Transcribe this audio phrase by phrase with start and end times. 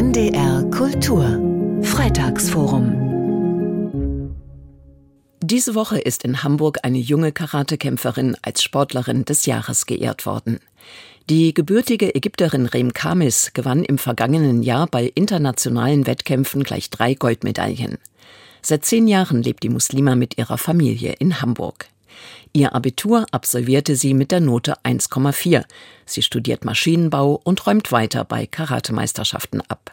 [0.00, 1.38] NDR Kultur
[1.82, 4.32] Freitagsforum
[5.42, 10.58] Diese Woche ist in Hamburg eine junge Karatekämpferin als Sportlerin des Jahres geehrt worden.
[11.28, 17.98] Die gebürtige Ägypterin Rem Kamis gewann im vergangenen Jahr bei internationalen Wettkämpfen gleich drei Goldmedaillen.
[18.62, 21.90] Seit zehn Jahren lebt die Muslima mit ihrer Familie in Hamburg.
[22.52, 25.64] Ihr Abitur absolvierte sie mit der Note 1,4.
[26.06, 29.92] Sie studiert Maschinenbau und räumt weiter bei Karatemeisterschaften ab.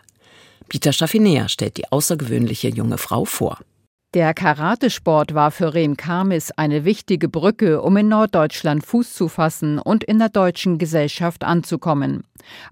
[0.69, 3.59] Peter Schaffinea stellt die außergewöhnliche junge Frau vor.
[4.13, 9.79] Der Karatesport war für Rem Kamis eine wichtige Brücke, um in Norddeutschland Fuß zu fassen
[9.79, 12.23] und in der deutschen Gesellschaft anzukommen.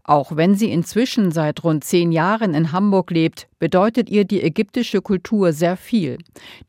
[0.05, 5.01] Auch wenn sie inzwischen seit rund zehn Jahren in Hamburg lebt, bedeutet ihr die ägyptische
[5.01, 6.19] Kultur sehr viel.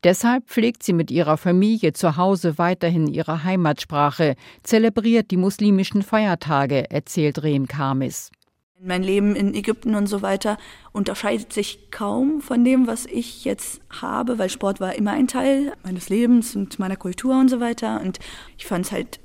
[0.03, 6.91] Deshalb pflegt sie mit ihrer Familie zu Hause weiterhin ihre Heimatsprache, zelebriert die muslimischen Feiertage,
[6.91, 8.31] erzählt Rem Kamis.
[8.79, 10.57] Mein Leben in Ägypten und so weiter
[10.91, 15.73] unterscheidet sich kaum von dem, was ich jetzt habe, weil Sport war immer ein Teil
[15.83, 17.99] meines Lebens und meiner Kultur und so weiter.
[18.01, 18.19] Und
[18.55, 19.19] ich fand es halt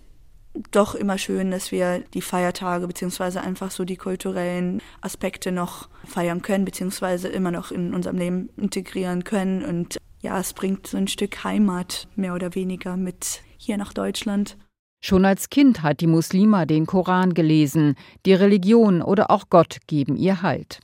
[0.70, 6.40] doch immer schön, dass wir die Feiertage beziehungsweise einfach so die kulturellen Aspekte noch feiern
[6.42, 9.64] können, beziehungsweise immer noch in unserem Leben integrieren können.
[9.64, 14.56] Und ja, es bringt so ein Stück Heimat mehr oder weniger mit hier nach Deutschland.
[15.04, 17.96] Schon als Kind hat die Muslima den Koran gelesen.
[18.24, 20.78] Die Religion oder auch Gott geben ihr Halt.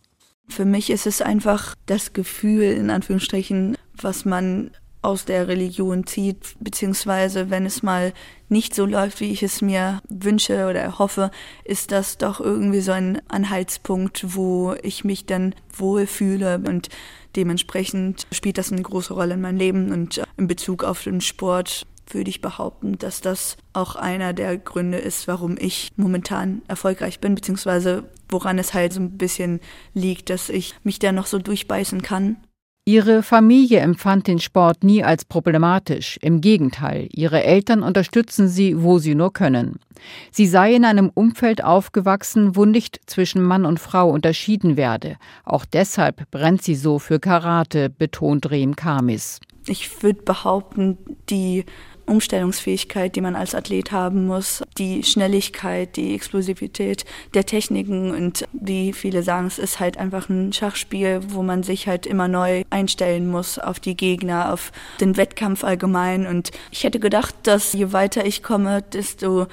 [0.48, 6.56] Für mich ist es einfach das Gefühl, in Anführungsstrichen, was man aus der Religion zieht,
[6.58, 8.12] beziehungsweise wenn es mal
[8.48, 11.30] nicht so läuft, wie ich es mir wünsche oder hoffe,
[11.64, 16.88] ist das doch irgendwie so ein Anhaltspunkt, wo ich mich dann wohlfühle und
[17.36, 21.86] dementsprechend spielt das eine große Rolle in meinem Leben und in Bezug auf den Sport
[22.14, 27.34] würde ich behaupten, dass das auch einer der Gründe ist, warum ich momentan erfolgreich bin,
[27.34, 29.60] beziehungsweise woran es halt so ein bisschen
[29.94, 32.36] liegt, dass ich mich da noch so durchbeißen kann.
[32.88, 36.18] Ihre Familie empfand den Sport nie als problematisch.
[36.22, 39.78] Im Gegenteil, ihre Eltern unterstützen sie, wo sie nur können.
[40.30, 45.18] Sie sei in einem Umfeld aufgewachsen, wo nicht zwischen Mann und Frau unterschieden werde.
[45.44, 49.41] Auch deshalb brennt sie so für Karate, betont Rehm Kamis.
[49.66, 50.97] Ich würde behaupten,
[51.28, 51.66] die
[52.08, 57.04] Umstellungsfähigkeit, die man als Athlet haben muss, die Schnelligkeit, die Explosivität
[57.34, 61.86] der Techniken und wie viele sagen, es ist halt einfach ein Schachspiel, wo man sich
[61.86, 66.26] halt immer neu einstellen muss auf die Gegner, auf den Wettkampf allgemein.
[66.26, 69.47] Und ich hätte gedacht, dass je weiter ich komme, desto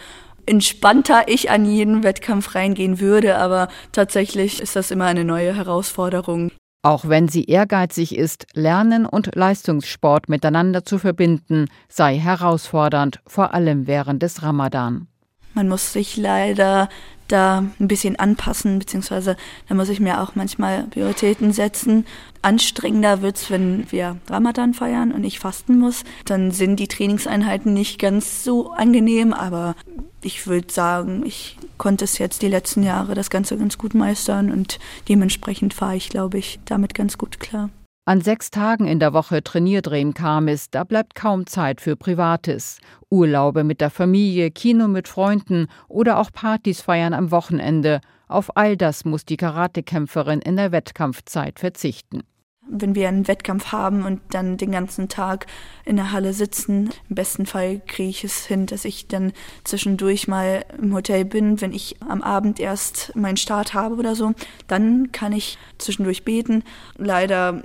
[0.46, 6.52] entspannter ich an jeden Wettkampf reingehen würde, aber tatsächlich ist das immer eine neue Herausforderung.
[6.86, 13.88] Auch wenn sie ehrgeizig ist, Lernen und Leistungssport miteinander zu verbinden, sei herausfordernd, vor allem
[13.88, 15.08] während des Ramadan.
[15.56, 16.88] Man muss sich leider
[17.28, 19.36] da ein bisschen anpassen, beziehungsweise
[19.68, 22.06] da muss ich mir auch manchmal Prioritäten setzen.
[22.44, 26.04] Anstrengender wird's, wenn wir Ramadan feiern und ich fasten muss.
[26.26, 29.76] Dann sind die Trainingseinheiten nicht ganz so angenehm, aber
[30.22, 34.52] ich würde sagen, ich konnte es jetzt die letzten Jahre das Ganze ganz gut meistern
[34.52, 37.70] und dementsprechend fahre ich, glaube ich, damit ganz gut klar.
[38.08, 42.78] An sechs Tagen in der Woche trainiert Rehm Kamis, da bleibt kaum Zeit für Privates.
[43.10, 48.02] Urlaube mit der Familie, Kino mit Freunden oder auch Partys feiern am Wochenende.
[48.28, 52.22] Auf all das muss die Karatekämpferin in der Wettkampfzeit verzichten
[52.68, 55.48] wenn wir einen Wettkampf haben und dann den ganzen Tag
[55.86, 56.90] in der Halle sitzen.
[57.10, 59.34] Im besten Fall kriege ich es hin, dass ich dann
[59.64, 64.34] zwischendurch mal im Hotel bin, wenn ich am Abend erst meinen Start habe oder so.
[64.68, 66.64] Dann kann ich zwischendurch beten.
[66.98, 67.64] Leider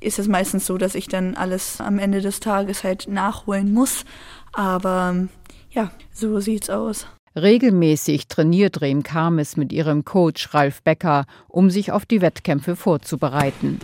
[0.00, 4.04] ist es meistens so, dass ich dann alles am Ende des Tages halt nachholen muss.
[4.52, 5.28] Aber
[5.70, 7.06] ja, so sieht's aus.
[7.36, 13.80] Regelmäßig trainiert Rehm Kames mit ihrem Coach Ralf Becker, um sich auf die Wettkämpfe vorzubereiten.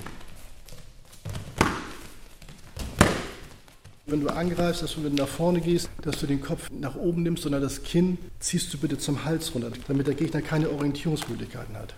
[4.10, 6.96] Wenn du angreifst, dass du, wenn du nach vorne gehst, dass du den Kopf nach
[6.96, 10.68] oben nimmst, sondern das Kinn ziehst du bitte zum Hals runter, damit der Gegner keine
[10.68, 11.94] Orientierungsmöglichkeiten hat.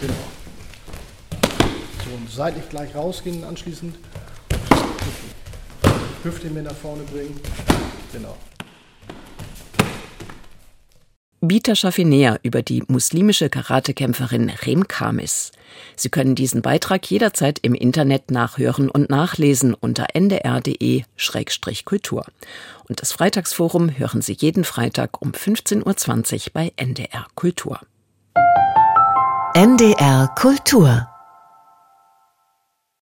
[0.00, 0.14] Genau.
[2.04, 3.94] So, und seitlich gleich rausgehen anschließend.
[6.24, 7.40] Hüfte mehr nach vorne bringen.
[8.12, 8.36] Genau.
[11.40, 15.52] Bita Schaffinea über die muslimische Karatekämpferin Rem Kamis.
[15.94, 21.04] Sie können diesen Beitrag jederzeit im Internet nachhören und nachlesen unter ndr.de-kultur.
[22.88, 27.80] Und das Freitagsforum hören Sie jeden Freitag um 15.20 Uhr bei NDR Kultur.
[29.54, 31.06] NDR Kultur